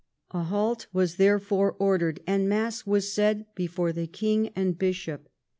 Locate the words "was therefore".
0.91-1.75